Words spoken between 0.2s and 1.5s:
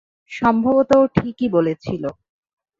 সম্ভবত ও ঠিকই